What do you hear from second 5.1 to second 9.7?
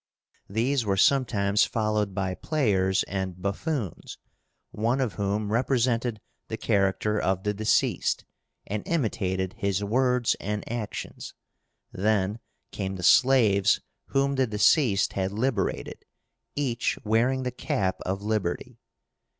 whom represented the character of the deceased, and imitated